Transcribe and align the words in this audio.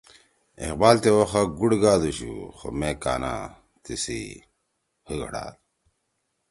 اقبال 0.65 0.95
تے 1.03 1.09
وخا 1.17 1.41
گُوڑ 1.57 1.71
گادُوشُو 1.81 2.33
خو 2.57 2.67
مے 2.79 2.91
کانا 3.03 3.33
دے 3.51 3.51
تیِسی 3.83 4.21
حی 5.05 5.15
گھڑُو 5.21 5.45